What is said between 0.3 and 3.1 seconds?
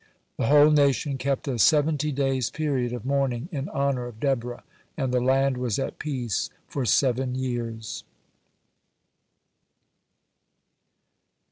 The whole nation kept a seventy days' period of